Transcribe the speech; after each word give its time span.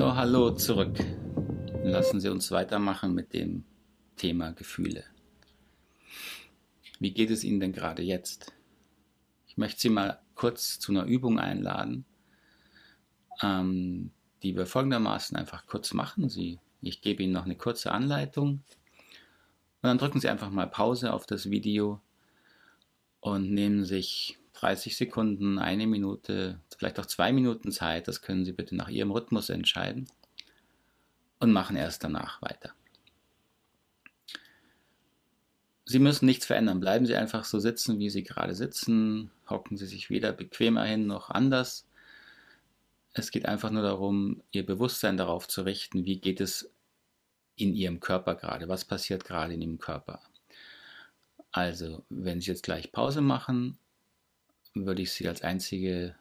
So, 0.00 0.14
hallo 0.14 0.52
zurück. 0.52 0.98
Lassen 1.84 2.20
Sie 2.20 2.30
uns 2.30 2.50
weitermachen 2.50 3.12
mit 3.12 3.34
dem 3.34 3.64
Thema 4.16 4.52
Gefühle. 4.52 5.04
Wie 6.98 7.10
geht 7.10 7.28
es 7.28 7.44
Ihnen 7.44 7.60
denn 7.60 7.74
gerade 7.74 8.00
jetzt? 8.00 8.54
Ich 9.46 9.58
möchte 9.58 9.78
Sie 9.78 9.90
mal 9.90 10.18
kurz 10.34 10.78
zu 10.78 10.92
einer 10.92 11.04
Übung 11.04 11.38
einladen, 11.38 12.06
ähm, 13.42 14.10
die 14.42 14.56
wir 14.56 14.64
folgendermaßen 14.64 15.36
einfach 15.36 15.66
kurz 15.66 15.92
machen. 15.92 16.30
Sie, 16.30 16.60
ich 16.80 17.02
gebe 17.02 17.22
Ihnen 17.22 17.34
noch 17.34 17.44
eine 17.44 17.56
kurze 17.56 17.92
Anleitung 17.92 18.52
und 18.52 18.62
dann 19.82 19.98
drücken 19.98 20.18
Sie 20.18 20.30
einfach 20.30 20.48
mal 20.48 20.66
Pause 20.66 21.12
auf 21.12 21.26
das 21.26 21.50
Video 21.50 22.00
und 23.20 23.52
nehmen 23.52 23.84
sich 23.84 24.38
30 24.60 24.96
Sekunden, 24.96 25.58
eine 25.58 25.86
Minute, 25.86 26.60
vielleicht 26.76 27.00
auch 27.00 27.06
zwei 27.06 27.32
Minuten 27.32 27.72
Zeit, 27.72 28.08
das 28.08 28.20
können 28.20 28.44
Sie 28.44 28.52
bitte 28.52 28.76
nach 28.76 28.88
Ihrem 28.88 29.10
Rhythmus 29.10 29.48
entscheiden 29.48 30.06
und 31.38 31.52
machen 31.52 31.76
erst 31.76 32.04
danach 32.04 32.42
weiter. 32.42 32.74
Sie 35.86 35.98
müssen 35.98 36.26
nichts 36.26 36.46
verändern. 36.46 36.78
Bleiben 36.78 37.06
Sie 37.06 37.16
einfach 37.16 37.44
so 37.44 37.58
sitzen, 37.58 37.98
wie 37.98 38.10
Sie 38.10 38.22
gerade 38.22 38.54
sitzen. 38.54 39.30
Hocken 39.48 39.76
Sie 39.76 39.86
sich 39.86 40.10
weder 40.10 40.32
bequemer 40.32 40.84
hin 40.84 41.06
noch 41.06 41.30
anders. 41.30 41.88
Es 43.12 43.30
geht 43.30 43.46
einfach 43.46 43.70
nur 43.70 43.82
darum, 43.82 44.42
Ihr 44.52 44.64
Bewusstsein 44.64 45.16
darauf 45.16 45.48
zu 45.48 45.62
richten, 45.62 46.04
wie 46.04 46.20
geht 46.20 46.40
es 46.40 46.70
in 47.56 47.74
Ihrem 47.74 47.98
Körper 47.98 48.36
gerade, 48.36 48.68
was 48.68 48.84
passiert 48.84 49.24
gerade 49.24 49.54
in 49.54 49.62
Ihrem 49.62 49.78
Körper. 49.78 50.20
Also, 51.50 52.04
wenn 52.08 52.40
Sie 52.40 52.50
jetzt 52.50 52.62
gleich 52.62 52.92
Pause 52.92 53.20
machen, 53.20 53.78
würde 54.74 55.02
ich 55.02 55.12
Sie 55.12 55.28
als 55.28 55.42
einzige 55.42 56.14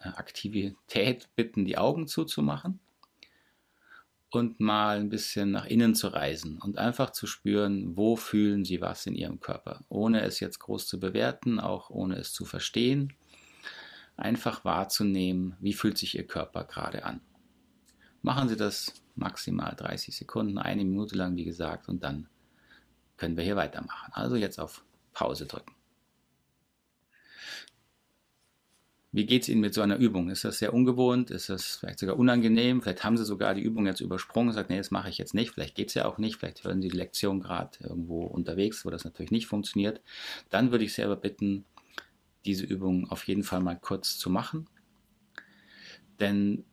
äh, 0.00 0.08
Aktivität 0.08 1.28
bitten, 1.36 1.64
die 1.64 1.78
Augen 1.78 2.06
zuzumachen 2.06 2.80
und 4.30 4.60
mal 4.60 4.98
ein 4.98 5.08
bisschen 5.08 5.50
nach 5.50 5.66
innen 5.66 5.94
zu 5.94 6.08
reisen 6.08 6.58
und 6.58 6.78
einfach 6.78 7.10
zu 7.10 7.26
spüren, 7.26 7.96
wo 7.96 8.16
fühlen 8.16 8.64
Sie 8.64 8.80
was 8.80 9.06
in 9.06 9.14
Ihrem 9.14 9.40
Körper, 9.40 9.84
ohne 9.88 10.22
es 10.22 10.40
jetzt 10.40 10.58
groß 10.58 10.86
zu 10.86 10.98
bewerten, 10.98 11.60
auch 11.60 11.90
ohne 11.90 12.16
es 12.16 12.32
zu 12.32 12.44
verstehen. 12.44 13.12
Einfach 14.16 14.64
wahrzunehmen, 14.64 15.56
wie 15.60 15.74
fühlt 15.74 15.98
sich 15.98 16.16
Ihr 16.16 16.26
Körper 16.26 16.64
gerade 16.64 17.04
an. 17.04 17.20
Machen 18.22 18.48
Sie 18.48 18.56
das 18.56 18.94
maximal 19.14 19.74
30 19.76 20.16
Sekunden, 20.16 20.58
eine 20.58 20.84
Minute 20.84 21.16
lang, 21.16 21.36
wie 21.36 21.44
gesagt, 21.44 21.88
und 21.88 22.02
dann 22.02 22.28
können 23.16 23.36
wir 23.36 23.44
hier 23.44 23.56
weitermachen. 23.56 24.12
Also 24.12 24.36
jetzt 24.36 24.58
auf 24.58 24.84
Pause 25.12 25.46
drücken. 25.46 25.75
Wie 29.16 29.24
geht 29.24 29.44
es 29.44 29.48
Ihnen 29.48 29.62
mit 29.62 29.72
so 29.72 29.80
einer 29.80 29.96
Übung? 29.96 30.28
Ist 30.28 30.44
das 30.44 30.58
sehr 30.58 30.74
ungewohnt? 30.74 31.30
Ist 31.30 31.48
das 31.48 31.76
vielleicht 31.76 32.00
sogar 32.00 32.18
unangenehm? 32.18 32.82
Vielleicht 32.82 33.02
haben 33.02 33.16
Sie 33.16 33.24
sogar 33.24 33.54
die 33.54 33.62
Übung 33.62 33.86
jetzt 33.86 34.02
übersprungen 34.02 34.50
und 34.50 34.54
sagt, 34.54 34.68
nee, 34.68 34.76
das 34.76 34.90
mache 34.90 35.08
ich 35.08 35.16
jetzt 35.16 35.32
nicht. 35.32 35.52
Vielleicht 35.52 35.74
geht 35.74 35.88
es 35.88 35.94
ja 35.94 36.04
auch 36.04 36.18
nicht. 36.18 36.36
Vielleicht 36.36 36.64
hören 36.64 36.82
Sie 36.82 36.88
die 36.88 36.96
Lektion 36.98 37.40
gerade 37.40 37.78
irgendwo 37.80 38.24
unterwegs, 38.24 38.84
wo 38.84 38.90
das 38.90 39.04
natürlich 39.04 39.30
nicht 39.30 39.46
funktioniert. 39.46 40.02
Dann 40.50 40.70
würde 40.70 40.84
ich 40.84 40.92
Sie 40.92 41.02
aber 41.02 41.16
bitten, 41.16 41.64
diese 42.44 42.66
Übung 42.66 43.10
auf 43.10 43.26
jeden 43.26 43.42
Fall 43.42 43.60
mal 43.60 43.78
kurz 43.80 44.18
zu 44.18 44.28
machen. 44.28 44.68
Denn 46.20 46.66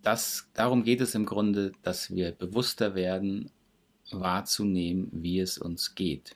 das, 0.00 0.48
darum 0.54 0.82
geht 0.82 1.02
es 1.02 1.14
im 1.14 1.26
Grunde, 1.26 1.72
dass 1.82 2.10
wir 2.10 2.32
bewusster 2.32 2.94
werden, 2.94 3.50
wahrzunehmen, 4.10 5.10
wie 5.12 5.40
es 5.40 5.58
uns 5.58 5.94
geht. 5.94 6.34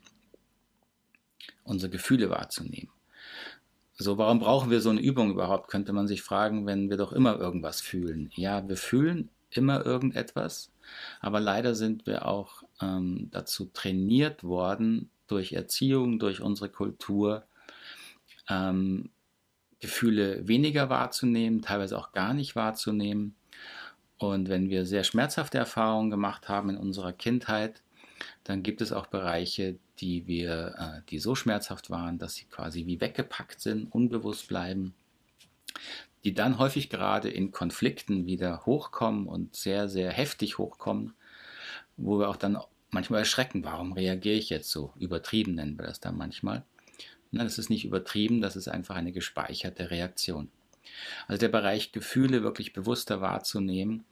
Unsere 1.64 1.90
Gefühle 1.90 2.28
wahrzunehmen. 2.28 2.90
So, 3.94 4.18
warum 4.18 4.38
brauchen 4.38 4.70
wir 4.70 4.80
so 4.80 4.90
eine 4.90 5.00
Übung 5.00 5.30
überhaupt, 5.30 5.68
könnte 5.68 5.92
man 5.92 6.08
sich 6.08 6.22
fragen, 6.22 6.66
wenn 6.66 6.90
wir 6.90 6.96
doch 6.96 7.12
immer 7.12 7.38
irgendwas 7.38 7.80
fühlen. 7.80 8.30
Ja, 8.34 8.66
wir 8.68 8.76
fühlen 8.76 9.30
immer 9.50 9.84
irgendetwas, 9.84 10.72
aber 11.20 11.40
leider 11.40 11.74
sind 11.74 12.06
wir 12.06 12.26
auch 12.26 12.62
ähm, 12.80 13.28
dazu 13.30 13.70
trainiert 13.72 14.44
worden, 14.44 15.10
durch 15.26 15.52
Erziehung, 15.52 16.18
durch 16.18 16.40
unsere 16.40 16.68
Kultur, 16.68 17.44
ähm, 18.48 19.10
Gefühle 19.80 20.46
weniger 20.46 20.90
wahrzunehmen, 20.90 21.60
teilweise 21.60 21.98
auch 21.98 22.12
gar 22.12 22.34
nicht 22.34 22.54
wahrzunehmen. 22.54 23.34
Und 24.16 24.48
wenn 24.48 24.70
wir 24.70 24.86
sehr 24.86 25.04
schmerzhafte 25.04 25.58
Erfahrungen 25.58 26.10
gemacht 26.10 26.48
haben 26.48 26.70
in 26.70 26.76
unserer 26.76 27.12
Kindheit, 27.12 27.81
dann 28.44 28.62
gibt 28.62 28.80
es 28.80 28.92
auch 28.92 29.06
Bereiche, 29.06 29.76
die 29.98 30.26
wir, 30.26 30.74
äh, 30.78 31.10
die 31.10 31.18
so 31.18 31.34
schmerzhaft 31.34 31.90
waren, 31.90 32.18
dass 32.18 32.34
sie 32.34 32.44
quasi 32.44 32.86
wie 32.86 33.00
weggepackt 33.00 33.60
sind, 33.60 33.86
unbewusst 33.92 34.48
bleiben, 34.48 34.94
die 36.24 36.34
dann 36.34 36.58
häufig 36.58 36.88
gerade 36.90 37.28
in 37.28 37.52
Konflikten 37.52 38.26
wieder 38.26 38.64
hochkommen 38.66 39.26
und 39.26 39.56
sehr, 39.56 39.88
sehr 39.88 40.10
heftig 40.10 40.58
hochkommen, 40.58 41.14
wo 41.96 42.18
wir 42.18 42.28
auch 42.28 42.36
dann 42.36 42.58
manchmal 42.90 43.20
erschrecken, 43.20 43.64
warum 43.64 43.92
reagiere 43.92 44.36
ich 44.36 44.50
jetzt 44.50 44.70
so? 44.70 44.92
Übertrieben 44.98 45.54
nennen 45.54 45.78
wir 45.78 45.86
das 45.86 46.00
dann 46.00 46.16
manchmal. 46.16 46.64
Nein, 47.30 47.46
das 47.46 47.58
ist 47.58 47.70
nicht 47.70 47.84
übertrieben, 47.84 48.40
das 48.40 48.56
ist 48.56 48.68
einfach 48.68 48.94
eine 48.94 49.12
gespeicherte 49.12 49.90
Reaktion. 49.90 50.50
Also 51.26 51.40
der 51.40 51.48
Bereich 51.48 51.92
Gefühle 51.92 52.42
wirklich 52.42 52.72
bewusster 52.72 53.20
wahrzunehmen, 53.20 54.04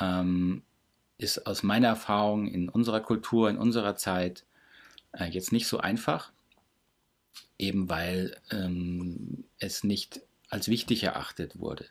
ähm, 0.00 0.62
ist 1.20 1.46
aus 1.46 1.62
meiner 1.62 1.88
Erfahrung 1.88 2.46
in 2.46 2.68
unserer 2.68 3.00
Kultur, 3.00 3.50
in 3.50 3.58
unserer 3.58 3.96
Zeit 3.96 4.44
äh, 5.12 5.26
jetzt 5.26 5.52
nicht 5.52 5.66
so 5.66 5.78
einfach, 5.78 6.32
eben 7.58 7.88
weil 7.88 8.36
ähm, 8.50 9.44
es 9.58 9.84
nicht 9.84 10.20
als 10.48 10.68
wichtig 10.68 11.02
erachtet 11.02 11.58
wurde. 11.58 11.86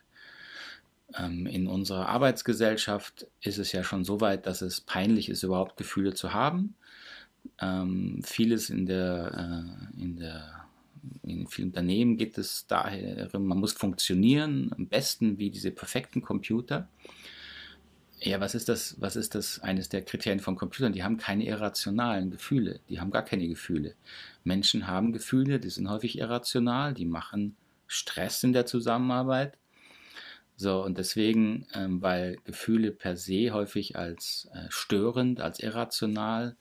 Ähm, 1.16 1.46
in 1.46 1.66
unserer 1.66 2.08
Arbeitsgesellschaft 2.08 3.26
ist 3.40 3.58
es 3.58 3.72
ja 3.72 3.84
schon 3.84 4.04
so 4.04 4.20
weit, 4.20 4.46
dass 4.46 4.62
es 4.62 4.80
peinlich 4.80 5.28
ist, 5.28 5.42
überhaupt 5.42 5.76
Gefühle 5.76 6.14
zu 6.14 6.32
haben. 6.32 6.74
Ähm, 7.60 8.22
vieles 8.24 8.68
in 8.68 8.86
der, 8.86 9.94
äh, 9.96 10.02
in 10.02 10.16
der 10.16 10.64
in 11.22 11.46
vielen 11.46 11.68
Unternehmen 11.68 12.18
geht 12.18 12.36
es 12.36 12.66
daher, 12.66 13.30
man 13.38 13.58
muss 13.58 13.72
funktionieren, 13.72 14.70
am 14.76 14.86
besten 14.86 15.38
wie 15.38 15.50
diese 15.50 15.70
perfekten 15.70 16.20
Computer. 16.20 16.88
Ja, 18.22 18.38
was 18.38 18.54
ist 18.54 18.68
das, 18.68 19.00
was 19.00 19.16
ist 19.16 19.34
das, 19.34 19.60
eines 19.60 19.88
der 19.88 20.02
Kriterien 20.02 20.40
von 20.40 20.56
Computern? 20.56 20.92
Die 20.92 21.02
haben 21.02 21.16
keine 21.16 21.46
irrationalen 21.46 22.30
Gefühle. 22.30 22.80
Die 22.90 23.00
haben 23.00 23.10
gar 23.10 23.24
keine 23.24 23.48
Gefühle. 23.48 23.94
Menschen 24.44 24.86
haben 24.86 25.12
Gefühle, 25.12 25.58
die 25.58 25.70
sind 25.70 25.88
häufig 25.88 26.18
irrational, 26.18 26.92
die 26.92 27.06
machen 27.06 27.56
Stress 27.86 28.44
in 28.44 28.52
der 28.52 28.66
Zusammenarbeit. 28.66 29.56
So, 30.56 30.84
und 30.84 30.98
deswegen, 30.98 31.66
ähm, 31.72 32.02
weil 32.02 32.36
Gefühle 32.44 32.90
per 32.90 33.16
se 33.16 33.52
häufig 33.52 33.96
als 33.96 34.50
äh, 34.52 34.66
störend, 34.68 35.40
als 35.40 35.60
irrational 35.60 36.56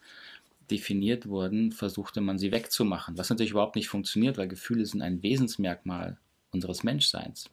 definiert 0.72 1.28
wurden, 1.28 1.74
versuchte 1.74 2.22
man 2.22 2.38
sie 2.38 2.54
wegzumachen. 2.54 3.18
Was 3.18 3.30
natürlich 3.30 3.52
überhaupt 3.52 3.76
nicht 3.76 3.90
funktioniert, 3.90 4.38
weil 4.38 4.48
Gefühle 4.48 4.86
sind 4.86 5.02
ein 5.02 5.22
Wesensmerkmal 5.24 6.18
unseres 6.52 6.84
Menschseins. 6.84 7.50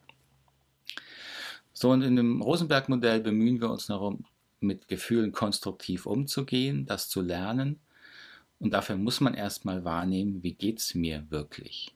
So, 1.78 1.90
und 1.90 2.00
in 2.00 2.16
dem 2.16 2.40
Rosenberg-Modell 2.40 3.20
bemühen 3.20 3.60
wir 3.60 3.68
uns 3.68 3.88
darum, 3.88 4.24
mit 4.60 4.88
Gefühlen 4.88 5.32
konstruktiv 5.32 6.06
umzugehen, 6.06 6.86
das 6.86 7.10
zu 7.10 7.20
lernen. 7.20 7.80
Und 8.58 8.72
dafür 8.72 8.96
muss 8.96 9.20
man 9.20 9.34
erstmal 9.34 9.84
wahrnehmen, 9.84 10.42
wie 10.42 10.54
geht 10.54 10.78
es 10.78 10.94
mir 10.94 11.26
wirklich. 11.28 11.94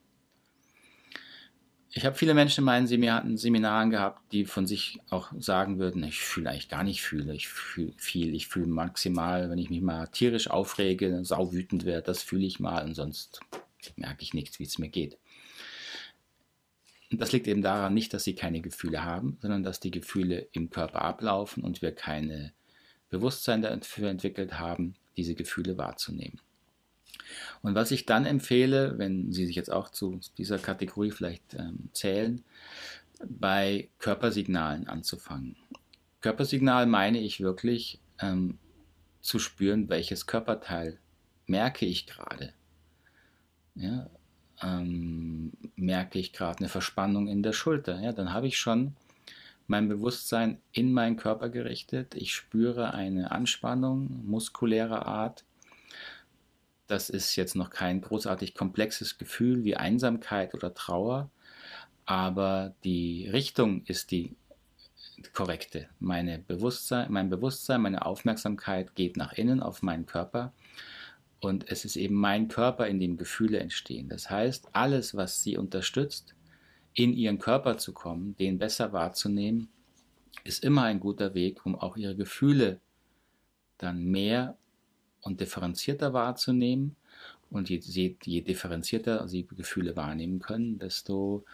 Ich 1.93 2.05
habe 2.05 2.15
viele 2.15 2.35
Menschen 2.35 2.61
in 2.61 2.67
meinen 2.67 3.39
Seminaren 3.39 3.89
gehabt, 3.89 4.21
die 4.33 4.45
von 4.45 4.67
sich 4.67 4.99
auch 5.09 5.33
sagen 5.39 5.79
würden, 5.79 6.05
ich 6.05 6.21
fühle 6.21 6.51
eigentlich 6.51 6.69
gar 6.69 6.85
nicht 6.85 7.01
fühle, 7.01 7.35
ich 7.35 7.49
fühle 7.49 7.95
viel, 7.97 8.35
ich 8.35 8.49
fühle 8.49 8.67
maximal, 8.67 9.49
wenn 9.49 9.59
ich 9.59 9.71
mich 9.71 9.81
mal 9.81 10.09
tierisch 10.09 10.51
aufrege, 10.51 11.25
sauwütend 11.25 11.87
werde, 11.87 12.03
das 12.03 12.23
fühle 12.23 12.45
ich 12.45 12.61
mal 12.61 12.85
und 12.85 12.95
sonst 12.95 13.41
merke 13.97 14.25
ich 14.25 14.35
nichts, 14.35 14.59
wie 14.59 14.65
es 14.65 14.79
mir 14.79 14.91
geht. 14.91 15.17
Das 17.13 17.33
liegt 17.33 17.49
eben 17.49 17.63
daran 17.63 17.93
nicht, 17.93 18.15
dass 18.15 18.25
sie 18.25 18.35
keine 18.35 18.61
Gefühle 18.61 19.05
haben, 19.05 19.37
sondern 19.41 19.65
dass 19.65 19.81
die 19.81 19.91
Gefühle 19.91 20.47
im 20.53 20.71
Körper 20.71 21.03
ablaufen 21.03 21.65
und 21.65 21.83
wir 21.83 21.93
keine 21.93 22.53
Bewusstsein 23.09 23.63
dafür 23.63 24.09
entwickelt 24.09 24.59
haben, 24.59 24.95
diese 25.17 25.35
Gefühle 25.35 25.77
wahrzunehmen. 25.77 26.41
Und 27.63 27.75
was 27.75 27.91
ich 27.91 28.07
dann 28.07 28.27
empfehle, 28.27 28.97
wenn 28.99 29.33
Sie 29.33 29.47
sich 29.47 29.57
jetzt 29.57 29.73
auch 29.73 29.89
zu 29.91 30.21
dieser 30.39 30.59
Kategorie 30.59 31.11
vielleicht 31.11 31.55
ähm, 31.55 31.91
zählen, 31.93 32.45
bei 33.29 33.89
Körpersignalen 33.99 34.89
anzufangen. 34.89 35.57
Körpersignal 36.21 36.87
meine 36.87 37.21
ich 37.21 37.41
wirklich 37.41 38.01
ähm, 38.21 38.59
zu 39.21 39.39
spüren, 39.39 39.89
welches 39.89 40.27
Körperteil 40.27 40.99
merke 41.47 41.87
ich 41.87 42.07
gerade. 42.07 42.53
Ja, 43.75 44.09
ähm, 44.63 45.53
merke 45.77 46.19
ich 46.19 46.33
gerade 46.33 46.59
eine 46.59 46.69
Verspannung 46.69 47.29
in 47.29 47.43
der 47.43 47.53
Schulter. 47.53 48.01
Ja, 48.01 48.13
dann 48.13 48.33
habe 48.33 48.47
ich 48.47 48.59
schon 48.59 48.95
mein 49.67 49.89
Bewusstsein 49.89 50.61
in 50.73 50.93
meinen 50.93 51.17
Körper 51.17 51.49
gerichtet. 51.49 52.15
Ich 52.15 52.35
spüre 52.35 52.93
eine 52.93 53.31
Anspannung 53.31 54.27
muskulärer 54.27 55.07
Art. 55.07 55.45
Das 56.89 57.09
ist 57.09 57.37
jetzt 57.37 57.55
noch 57.55 57.71
kein 57.71 58.01
großartig 58.01 58.55
komplexes 58.55 59.17
Gefühl 59.17 59.63
wie 59.63 59.77
Einsamkeit 59.77 60.55
oder 60.55 60.75
Trauer, 60.75 61.31
aber 62.05 62.75
die 62.83 63.29
Richtung 63.29 63.85
ist 63.85 64.11
die 64.11 64.35
korrekte. 65.35 65.89
Meine 66.01 66.41
Bewusstsein, 66.41 67.13
mein 67.13 67.31
Bewusstsein, 67.31 67.83
meine 67.83 68.05
Aufmerksamkeit 68.05 68.97
geht 68.97 69.17
nach 69.17 69.33
innen 69.35 69.63
auf 69.63 69.83
meinen 69.83 70.07
Körper 70.07 70.53
und 71.41 71.71
es 71.71 71.85
ist 71.85 71.97
eben 71.97 72.15
mein 72.15 72.49
Körper, 72.49 72.87
in 72.87 73.01
dem 73.01 73.17
Gefühle 73.17 73.59
entstehen. 73.59 74.09
Das 74.09 74.31
heißt, 74.31 74.69
alles, 74.73 75.17
was 75.17 75.43
sie 75.43 75.57
unterstützt, 75.57 76.35
in 76.93 77.15
ihren 77.15 77.39
Körper 77.39 77.79
zu 77.79 77.93
kommen, 77.93 78.37
den 78.37 78.59
besser 78.59 78.93
wahrzunehmen, 78.93 79.69
ist 80.45 80.63
immer 80.65 80.83
ein 80.83 81.01
guter 81.01 81.35
Weg, 81.35 81.65
um 81.65 81.75
auch 81.75 81.97
ihre 81.97 82.15
Gefühle 82.15 82.81
dann 83.79 84.05
mehr 84.05 84.57
und 85.23 85.41
differenzierter 85.41 86.13
wahrzunehmen. 86.13 86.97
Und 87.51 87.69
je, 87.69 87.79
je, 87.79 88.17
je 88.23 88.41
differenzierter 88.43 89.27
sie 89.27 89.47
Gefühle 89.47 89.97
wahrnehmen 89.97 90.41
können, 90.41 90.79
desto 90.79 91.45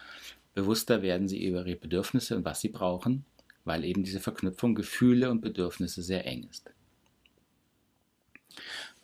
bewusster 0.53 1.01
werden 1.01 1.27
sie 1.27 1.45
über 1.45 1.65
ihre 1.65 1.77
Bedürfnisse 1.77 2.35
und 2.35 2.45
was 2.45 2.61
sie 2.61 2.69
brauchen, 2.69 3.25
weil 3.63 3.83
eben 3.83 4.03
diese 4.03 4.19
Verknüpfung 4.19 4.75
Gefühle 4.75 5.31
und 5.31 5.41
Bedürfnisse 5.41 6.01
sehr 6.01 6.25
eng 6.25 6.47
ist. 6.49 6.71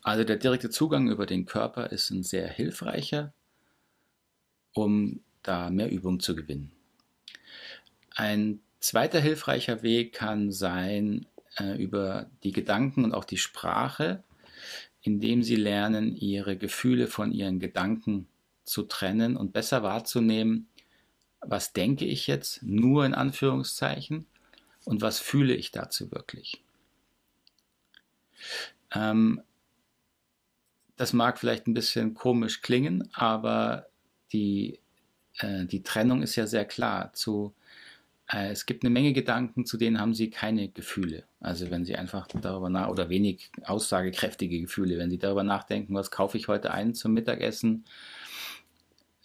Also 0.04 0.22
der 0.22 0.36
direkte 0.36 0.68
Zugang 0.68 1.10
über 1.10 1.24
den 1.24 1.46
Körper 1.46 1.90
ist 1.90 2.10
ein 2.10 2.22
sehr 2.22 2.46
hilfreicher, 2.46 3.32
um 4.74 5.24
da 5.42 5.70
mehr 5.70 5.90
Übung 5.90 6.20
zu 6.20 6.36
gewinnen. 6.36 6.72
Ein 8.14 8.60
zweiter 8.80 9.18
hilfreicher 9.18 9.82
Weg 9.82 10.12
kann 10.12 10.52
sein 10.52 11.26
äh, 11.58 11.82
über 11.82 12.30
die 12.42 12.52
Gedanken 12.52 13.02
und 13.04 13.14
auch 13.14 13.24
die 13.24 13.38
Sprache, 13.38 14.22
indem 15.00 15.42
sie 15.42 15.56
lernen, 15.56 16.14
ihre 16.14 16.58
Gefühle 16.58 17.06
von 17.06 17.32
ihren 17.32 17.58
Gedanken 17.58 18.28
zu 18.64 18.82
trennen 18.82 19.38
und 19.38 19.54
besser 19.54 19.82
wahrzunehmen, 19.82 20.68
was 21.40 21.72
denke 21.72 22.04
ich 22.04 22.26
jetzt 22.26 22.62
nur 22.62 23.06
in 23.06 23.14
Anführungszeichen 23.14 24.26
und 24.84 25.00
was 25.00 25.18
fühle 25.18 25.54
ich 25.54 25.70
dazu 25.70 26.10
wirklich. 26.12 26.62
Ähm, 28.94 29.42
das 30.96 31.12
mag 31.12 31.38
vielleicht 31.38 31.66
ein 31.66 31.74
bisschen 31.74 32.14
komisch 32.14 32.62
klingen, 32.62 33.08
aber 33.12 33.86
die, 34.32 34.78
äh, 35.38 35.64
die 35.66 35.82
Trennung 35.82 36.22
ist 36.22 36.36
ja 36.36 36.46
sehr 36.46 36.64
klar. 36.64 37.12
Zu, 37.12 37.54
äh, 38.28 38.50
es 38.50 38.66
gibt 38.66 38.84
eine 38.84 38.90
Menge 38.90 39.12
Gedanken, 39.12 39.66
zu 39.66 39.76
denen 39.76 40.00
haben 40.00 40.14
Sie 40.14 40.30
keine 40.30 40.68
Gefühle. 40.68 41.24
Also 41.40 41.70
wenn 41.70 41.84
Sie 41.84 41.96
einfach 41.96 42.26
darüber 42.28 42.70
nach 42.70 42.88
oder 42.88 43.08
wenig 43.08 43.50
aussagekräftige 43.64 44.60
Gefühle, 44.60 44.98
wenn 44.98 45.10
Sie 45.10 45.18
darüber 45.18 45.42
nachdenken, 45.42 45.94
was 45.94 46.10
kaufe 46.10 46.38
ich 46.38 46.48
heute 46.48 46.70
ein 46.72 46.94
zum 46.94 47.12
Mittagessen, 47.12 47.84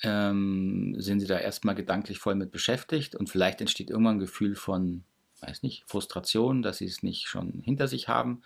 ähm, 0.04 0.96
sind 0.98 1.20
Sie 1.20 1.28
da 1.28 1.38
erstmal 1.38 1.76
gedanklich 1.76 2.20
voll 2.20 2.36
mit 2.36 2.52
beschäftigt 2.52 3.16
und 3.16 3.30
vielleicht 3.30 3.62
entsteht 3.62 3.90
irgendwann 3.90 4.16
ein 4.16 4.20
Gefühl 4.20 4.56
von, 4.56 5.04
weiß 5.42 5.62
nicht, 5.64 5.84
Frustration, 5.88 6.62
dass 6.62 6.78
Sie 6.78 6.86
es 6.86 7.04
nicht 7.04 7.28
schon 7.28 7.62
hinter 7.64 7.88
sich 7.88 8.08
haben, 8.08 8.42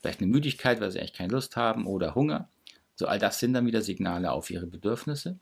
vielleicht 0.00 0.20
eine 0.20 0.30
Müdigkeit, 0.30 0.80
weil 0.80 0.90
Sie 0.90 0.98
eigentlich 0.98 1.14
keine 1.14 1.32
Lust 1.32 1.56
haben 1.56 1.86
oder 1.86 2.14
Hunger. 2.14 2.48
So 3.00 3.06
all 3.06 3.18
das 3.18 3.38
sind 3.38 3.54
dann 3.54 3.64
wieder 3.64 3.80
Signale 3.80 4.30
auf 4.30 4.50
Ihre 4.50 4.66
Bedürfnisse. 4.66 5.38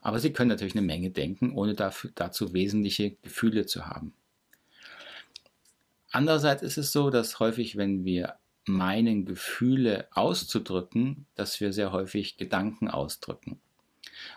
Aber 0.00 0.20
Sie 0.20 0.32
können 0.32 0.48
natürlich 0.48 0.76
eine 0.76 0.86
Menge 0.86 1.10
denken, 1.10 1.50
ohne 1.52 1.74
dafür, 1.74 2.12
dazu 2.14 2.52
wesentliche 2.52 3.16
Gefühle 3.22 3.66
zu 3.66 3.86
haben. 3.86 4.14
Andererseits 6.12 6.62
ist 6.62 6.78
es 6.78 6.92
so, 6.92 7.10
dass 7.10 7.40
häufig, 7.40 7.76
wenn 7.76 8.04
wir 8.04 8.36
meinen, 8.64 9.24
Gefühle 9.26 10.06
auszudrücken, 10.12 11.26
dass 11.34 11.60
wir 11.60 11.72
sehr 11.72 11.90
häufig 11.90 12.36
Gedanken 12.36 12.86
ausdrücken. 12.86 13.58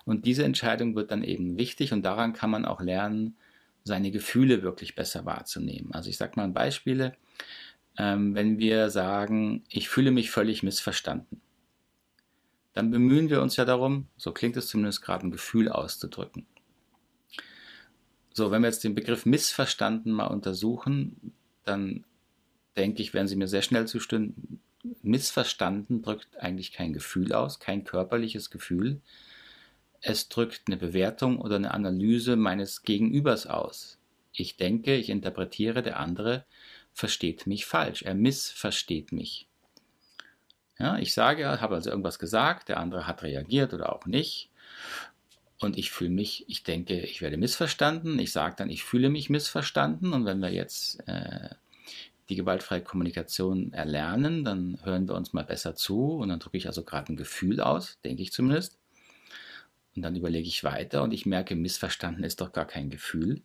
Und 0.04 0.26
diese 0.26 0.46
Entscheidung 0.46 0.96
wird 0.96 1.12
dann 1.12 1.24
eben 1.24 1.60
wichtig 1.60 1.94
und 1.94 2.02
daran 2.02 2.34
kann 2.34 2.50
man 2.50 2.66
auch 2.66 2.82
lernen, 2.82 3.36
seine 3.84 4.10
Gefühle 4.10 4.64
wirklich 4.64 4.96
besser 4.96 5.26
wahrzunehmen. 5.26 5.94
Also 5.94 6.10
ich 6.10 6.18
sage 6.18 6.34
mal 6.38 6.48
Beispiele. 6.48 7.14
Ähm, 8.00 8.34
wenn 8.34 8.58
wir 8.58 8.90
sagen, 8.90 9.64
ich 9.70 9.90
fühle 9.90 10.10
mich 10.10 10.32
völlig 10.32 10.64
missverstanden, 10.64 11.40
dann 12.74 12.92
bemühen 12.92 13.30
wir 13.30 13.42
uns 13.42 13.56
ja 13.56 13.66
darum, 13.66 14.08
so 14.18 14.32
klingt 14.32 14.58
es 14.58 14.68
zumindest 14.68 15.02
gerade, 15.02 15.28
ein 15.28 15.32
Gefühl 15.32 15.70
auszudrücken. 15.70 16.46
So, 18.34 18.50
wenn 18.50 18.64
wir 18.64 18.70
jetzt 18.70 18.84
den 18.84 18.96
Begriff 18.96 19.26
missverstanden 19.26 20.12
mal 20.12 20.28
untersuchen, 20.28 21.34
dann 21.66 22.04
denke 22.76 23.02
ich, 23.02 23.14
werden 23.14 23.28
Sie 23.28 23.36
mir 23.36 23.48
sehr 23.48 23.62
schnell 23.62 23.88
zustimmen. 23.88 24.60
Missverstanden 25.04 26.02
drückt 26.02 26.36
eigentlich 26.38 26.72
kein 26.72 26.94
Gefühl 26.94 27.34
aus, 27.34 27.60
kein 27.60 27.84
körperliches 27.84 28.50
Gefühl, 28.50 29.02
es 30.06 30.28
drückt 30.28 30.64
eine 30.68 30.76
Bewertung 30.76 31.40
oder 31.40 31.56
eine 31.56 31.74
Analyse 31.74 32.36
meines 32.36 32.84
Gegenübers 32.84 33.48
aus. 33.48 33.98
Ich 34.34 34.58
denke, 34.58 34.98
ich 34.98 35.10
interpretiere, 35.10 35.82
der 35.82 35.98
andere 35.98 36.46
versteht 36.92 37.48
mich 37.48 37.66
falsch. 37.66 38.02
Er 38.02 38.14
missversteht 38.14 39.14
mich. 39.14 39.48
Ja, 40.80 40.98
ich 40.98 41.14
sage, 41.14 41.62
habe 41.62 41.76
also 41.76 41.90
irgendwas 41.90 42.20
gesagt, 42.20 42.70
der 42.70 42.80
andere 42.80 43.08
hat 43.08 43.24
reagiert 43.24 43.74
oder 43.74 43.94
auch 43.94 44.06
nicht. 44.06 44.50
Und 45.60 45.78
ich 45.78 45.92
fühle 45.92 46.10
mich, 46.10 46.46
ich 46.50 46.64
denke, 46.64 47.00
ich 47.00 47.22
werde 47.22 47.38
missverstanden. 47.38 48.20
Ich 48.20 48.32
sage 48.32 48.56
dann, 48.58 48.70
ich 48.70 48.84
fühle 48.84 49.10
mich 49.10 49.30
missverstanden. 49.30 50.12
Und 50.12 50.26
wenn 50.26 50.40
wir 50.40 50.52
jetzt 50.52 51.08
äh, 51.08 51.50
die 52.30 52.36
gewaltfreie 52.36 52.82
Kommunikation 52.82 53.72
erlernen, 53.72 54.44
dann 54.44 54.80
hören 54.84 55.08
wir 55.08 55.16
uns 55.16 55.34
mal 55.34 55.46
besser 55.46 55.76
zu. 55.76 56.14
Und 56.14 56.30
dann 56.30 56.40
drücke 56.40 56.58
ich 56.58 56.68
also 56.68 56.84
gerade 56.84 57.14
ein 57.14 57.18
Gefühl 57.18 57.62
aus, 57.62 58.00
denke 58.04 58.24
ich 58.24 58.32
zumindest. 58.32 58.78
Und 59.96 60.02
dann 60.02 60.16
überlege 60.16 60.48
ich 60.48 60.64
weiter 60.64 61.04
und 61.04 61.14
ich 61.14 61.26
merke, 61.26 61.56
missverstanden 61.56 62.24
ist 62.24 62.42
doch 62.42 62.52
gar 62.52 62.66
kein 62.66 62.90
Gefühl. 62.90 63.42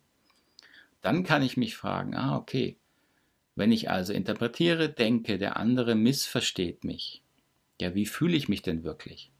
Dann 1.01 1.23
kann 1.23 1.43
ich 1.43 1.57
mich 1.57 1.77
fragen, 1.77 2.15
ah, 2.15 2.35
okay, 2.37 2.77
wenn 3.59 3.73
ich 3.73 3.89
also 3.89 4.13
interpretiere, 4.13 4.89
denke, 4.89 5.37
der 5.37 5.57
andere 5.57 5.93
missversteht 5.93 6.85
mich, 6.85 7.21
ja, 7.79 7.93
wie 7.93 8.05
fühle 8.05 8.37
ich 8.37 8.47
mich 8.47 8.61
denn 8.61 8.83
wirklich? 8.83 9.31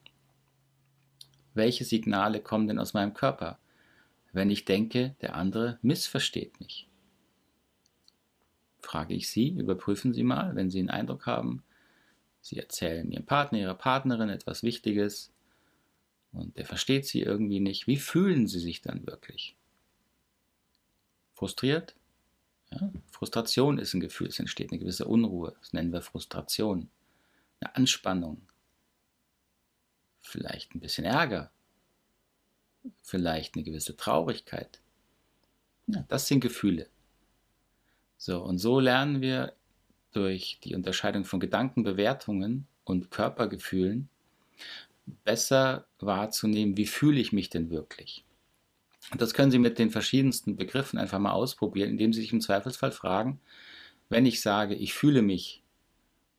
Welche 1.53 1.85
Signale 1.85 2.41
kommen 2.41 2.67
denn 2.67 2.79
aus 2.79 2.93
meinem 2.93 3.13
Körper, 3.13 3.59
wenn 4.33 4.49
ich 4.49 4.65
denke, 4.65 5.15
der 5.21 5.35
andere 5.35 5.79
missversteht 5.81 6.59
mich? 6.59 6.87
Frage 8.79 9.13
ich 9.13 9.29
Sie, 9.29 9.49
überprüfen 9.49 10.13
Sie 10.13 10.23
mal, 10.23 10.53
wenn 10.55 10.69
Sie 10.69 10.79
einen 10.79 10.89
Eindruck 10.89 11.25
haben, 11.25 11.63
Sie 12.41 12.57
erzählen 12.57 13.09
Ihrem 13.09 13.25
Partner, 13.25 13.59
Ihrer 13.59 13.75
Partnerin 13.75 14.29
etwas 14.29 14.63
Wichtiges, 14.63 15.31
und 16.31 16.57
der 16.57 16.65
versteht 16.65 17.05
sie 17.05 17.21
irgendwie 17.21 17.59
nicht. 17.59 17.87
Wie 17.87 17.97
fühlen 17.97 18.47
sie 18.47 18.59
sich 18.59 18.81
dann 18.81 19.07
wirklich? 19.07 19.55
Frustriert? 21.33 21.95
Ja? 22.71 22.91
Frustration 23.11 23.77
ist 23.77 23.93
ein 23.93 23.99
Gefühl, 23.99 24.27
es 24.27 24.39
entsteht 24.39 24.71
eine 24.71 24.79
gewisse 24.79 25.05
Unruhe. 25.05 25.55
Das 25.59 25.73
nennen 25.73 25.91
wir 25.91 26.01
Frustration. 26.01 26.89
Eine 27.59 27.75
Anspannung. 27.75 28.41
Vielleicht 30.21 30.75
ein 30.75 30.79
bisschen 30.79 31.05
Ärger. 31.05 31.51
Vielleicht 33.01 33.55
eine 33.55 33.63
gewisse 33.63 33.97
Traurigkeit. 33.97 34.81
Ja, 35.87 36.05
das 36.07 36.27
sind 36.27 36.39
Gefühle. 36.39 36.87
So, 38.17 38.43
und 38.43 38.57
so 38.57 38.79
lernen 38.79 39.21
wir 39.21 39.53
durch 40.11 40.59
die 40.63 40.75
Unterscheidung 40.75 41.25
von 41.25 41.39
Gedankenbewertungen 41.39 42.67
und 42.83 43.11
Körpergefühlen 43.11 44.09
besser 45.23 45.87
wahrzunehmen, 45.99 46.77
wie 46.77 46.85
fühle 46.85 47.19
ich 47.19 47.31
mich 47.31 47.49
denn 47.49 47.69
wirklich. 47.69 48.23
Das 49.17 49.33
können 49.33 49.51
Sie 49.51 49.59
mit 49.59 49.79
den 49.79 49.91
verschiedensten 49.91 50.55
Begriffen 50.55 50.99
einfach 50.99 51.19
mal 51.19 51.31
ausprobieren, 51.31 51.89
indem 51.89 52.13
Sie 52.13 52.21
sich 52.21 52.33
im 52.33 52.41
Zweifelsfall 52.41 52.91
fragen, 52.91 53.39
wenn 54.09 54.25
ich 54.25 54.41
sage, 54.41 54.75
ich 54.75 54.93
fühle 54.93 55.21
mich 55.21 55.63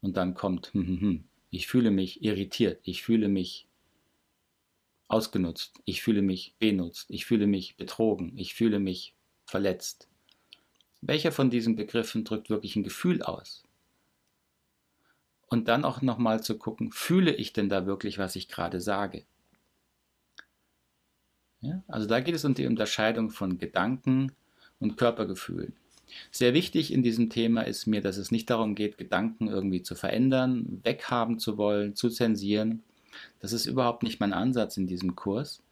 und 0.00 0.16
dann 0.16 0.34
kommt, 0.34 0.72
hm, 0.72 0.86
hm, 0.86 1.00
hm, 1.00 1.24
ich 1.50 1.66
fühle 1.66 1.90
mich 1.90 2.22
irritiert, 2.22 2.80
ich 2.84 3.02
fühle 3.02 3.28
mich 3.28 3.66
ausgenutzt, 5.08 5.80
ich 5.84 6.02
fühle 6.02 6.22
mich 6.22 6.54
benutzt, 6.58 7.10
ich 7.10 7.26
fühle 7.26 7.46
mich 7.46 7.76
betrogen, 7.76 8.36
ich 8.36 8.54
fühle 8.54 8.78
mich 8.78 9.14
verletzt. 9.46 10.08
Welcher 11.00 11.32
von 11.32 11.50
diesen 11.50 11.76
Begriffen 11.76 12.24
drückt 12.24 12.50
wirklich 12.50 12.76
ein 12.76 12.84
Gefühl 12.84 13.22
aus? 13.22 13.64
und 15.50 15.68
dann 15.68 15.84
auch 15.84 16.00
nochmal 16.00 16.42
zu 16.42 16.56
gucken, 16.56 16.92
fühle 16.92 17.34
ich 17.34 17.52
denn 17.52 17.68
da 17.68 17.84
wirklich, 17.84 18.18
was 18.18 18.36
ich 18.36 18.48
gerade 18.48 18.80
sage? 18.80 19.24
Ja, 21.62 21.82
also 21.88 22.06
da 22.06 22.20
geht 22.20 22.34
es 22.34 22.44
um 22.44 22.54
die 22.54 22.66
Unterscheidung 22.66 23.30
von 23.30 23.58
Gedanken 23.58 24.32
und 24.78 24.96
Körpergefühlen. 24.96 25.74
Sehr 26.30 26.54
wichtig 26.54 26.92
in 26.92 27.02
diesem 27.02 27.30
Thema 27.30 27.62
ist 27.62 27.86
mir, 27.86 28.00
dass 28.00 28.16
es 28.16 28.30
nicht 28.30 28.50
darum 28.50 28.74
geht, 28.74 28.98
Gedanken 28.98 29.48
irgendwie 29.48 29.82
zu 29.82 29.94
verändern, 29.94 30.80
weghaben 30.82 31.38
zu 31.38 31.56
wollen, 31.56 31.94
zu 31.94 32.08
zensieren. 32.08 32.82
Das 33.40 33.52
ist 33.52 33.66
überhaupt 33.66 34.02
nicht 34.02 34.20
mein 34.20 34.32
Ansatz 34.32 34.76
in 34.76 34.86
diesem 34.86 35.14
Kurs. 35.14 35.62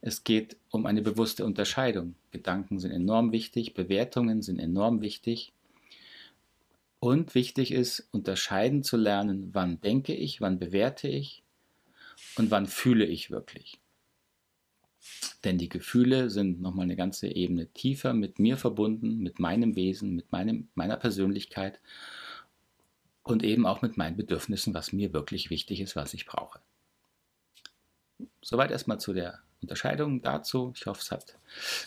Es 0.00 0.24
geht 0.24 0.56
um 0.70 0.86
eine 0.86 1.02
bewusste 1.02 1.44
Unterscheidung. 1.44 2.14
Gedanken 2.30 2.78
sind 2.78 2.92
enorm 2.92 3.32
wichtig, 3.32 3.74
Bewertungen 3.74 4.42
sind 4.42 4.58
enorm 4.58 5.00
wichtig. 5.00 5.52
Und 7.00 7.34
wichtig 7.34 7.72
ist, 7.72 8.08
unterscheiden 8.10 8.82
zu 8.82 8.96
lernen, 8.96 9.50
wann 9.52 9.80
denke 9.80 10.14
ich, 10.14 10.40
wann 10.40 10.58
bewerte 10.58 11.08
ich 11.08 11.42
und 12.36 12.50
wann 12.50 12.66
fühle 12.66 13.04
ich 13.04 13.30
wirklich. 13.30 13.78
Denn 15.44 15.58
die 15.58 15.68
Gefühle 15.68 16.30
sind 16.30 16.60
nochmal 16.60 16.84
eine 16.84 16.96
ganze 16.96 17.28
Ebene 17.28 17.68
tiefer 17.68 18.12
mit 18.12 18.38
mir 18.38 18.56
verbunden, 18.56 19.18
mit 19.18 19.38
meinem 19.38 19.76
Wesen, 19.76 20.14
mit 20.14 20.32
meinem, 20.32 20.68
meiner 20.74 20.96
Persönlichkeit 20.96 21.80
und 23.22 23.44
eben 23.44 23.66
auch 23.66 23.82
mit 23.82 23.96
meinen 23.96 24.16
Bedürfnissen, 24.16 24.74
was 24.74 24.92
mir 24.92 25.12
wirklich 25.12 25.50
wichtig 25.50 25.80
ist, 25.80 25.96
was 25.96 26.14
ich 26.14 26.26
brauche. 26.26 26.60
Soweit 28.42 28.70
erstmal 28.70 28.98
zu 28.98 29.12
der 29.12 29.40
Unterscheidung 29.60 30.22
dazu. 30.22 30.72
Ich 30.74 30.86
hoffe, 30.86 31.00
es 31.00 31.10
hat 31.10 31.38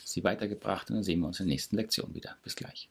Sie 0.04 0.24
weitergebracht 0.24 0.90
und 0.90 0.98
dann 0.98 1.04
sehen 1.04 1.20
wir 1.20 1.28
uns 1.28 1.40
in 1.40 1.48
der 1.48 1.54
nächsten 1.54 1.76
Lektion 1.76 2.14
wieder. 2.14 2.38
Bis 2.44 2.56
gleich. 2.56 2.90